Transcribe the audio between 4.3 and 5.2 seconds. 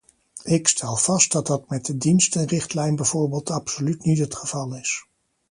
geval is.